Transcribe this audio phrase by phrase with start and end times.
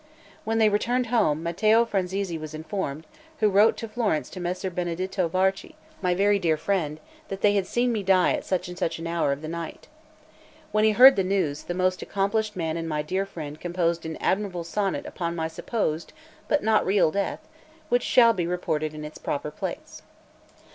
[0.45, 3.05] When they returned home, Mattio Franzesi was informed,
[3.39, 7.67] who wrote to Florence to Messer Benedetto Varchi, my very dear friend, that they had
[7.67, 9.89] seen me die at such and such an hour of the night.
[10.71, 14.17] When he heard the news, that most accomplished man and my dear friend composed an
[14.17, 16.13] admirable sonnet upon my supposed
[16.47, 17.47] but not real death,
[17.89, 20.01] which shall be reported in its proper place.